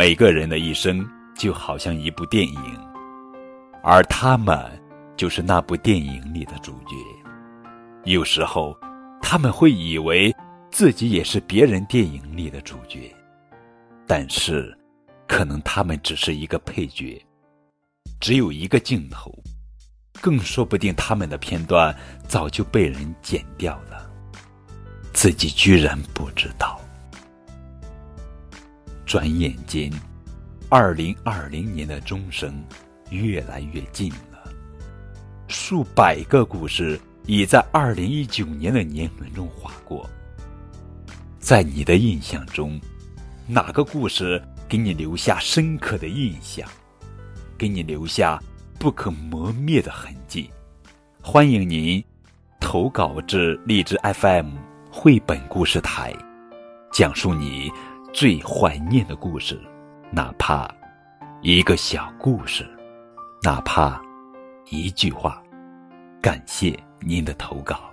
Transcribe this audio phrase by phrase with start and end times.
[0.00, 2.80] 每个人的一生就好像一部电影，
[3.82, 4.58] 而他们
[5.14, 6.96] 就是那部电影里的主角。
[8.04, 8.74] 有时候，
[9.20, 10.34] 他们会以为
[10.70, 13.14] 自己也是别人电影里的主角，
[14.06, 14.74] 但是，
[15.28, 17.22] 可能他们只是一个配角，
[18.22, 19.30] 只有一个镜头，
[20.18, 21.94] 更说不定他们的片段
[22.26, 24.10] 早就被人剪掉了，
[25.12, 26.79] 自己居然不知道。
[29.10, 29.90] 转眼间，
[30.68, 32.62] 二零二零年的钟声
[33.10, 34.48] 越来越近了。
[35.48, 36.96] 数百个故事
[37.26, 40.08] 已在二零一九年的年轮中划过。
[41.40, 42.80] 在你的印象中，
[43.48, 46.64] 哪个故事给你留下深刻的印象，
[47.58, 48.40] 给你留下
[48.78, 50.48] 不可磨灭的痕迹？
[51.20, 52.00] 欢迎您
[52.60, 54.54] 投稿至荔枝 FM
[54.88, 56.14] 绘本故事台，
[56.92, 57.72] 讲述你。
[58.12, 59.58] 最怀念的故事，
[60.10, 60.68] 哪怕
[61.42, 62.68] 一个小故事，
[63.42, 64.00] 哪怕
[64.68, 65.40] 一句话，
[66.20, 67.89] 感谢您的投稿。